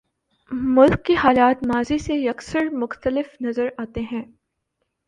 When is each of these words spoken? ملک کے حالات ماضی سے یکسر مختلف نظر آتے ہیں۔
ملک 0.51 1.05
کے 1.05 1.13
حالات 1.13 1.63
ماضی 1.63 1.97
سے 1.97 2.13
یکسر 2.15 2.69
مختلف 2.73 3.35
نظر 3.41 3.69
آتے 3.77 4.01
ہیں۔ 4.11 4.23